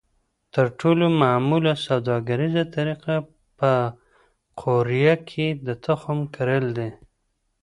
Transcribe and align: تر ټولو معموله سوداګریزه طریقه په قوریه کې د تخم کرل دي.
تر 0.53 0.65
ټولو 0.79 1.05
معموله 1.21 1.73
سوداګریزه 1.87 2.63
طریقه 2.75 3.15
په 3.59 3.71
قوریه 4.61 5.15
کې 5.29 5.47
د 5.65 5.67
تخم 5.85 6.17
کرل 6.35 6.65
دي. 6.77 6.89